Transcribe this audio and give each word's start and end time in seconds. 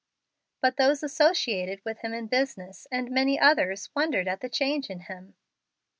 But 0.61 0.77
those 0.77 1.03
associated 1.03 1.85
with 1.85 1.99
him 1.99 2.11
in 2.11 2.25
business, 2.25 2.87
and 2.91 3.11
many 3.11 3.39
others, 3.39 3.91
wondered 3.95 4.27
at 4.27 4.39
the 4.41 4.49
change 4.49 4.89
in 4.89 5.01
him. 5.01 5.35